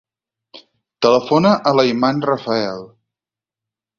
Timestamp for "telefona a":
1.07-1.75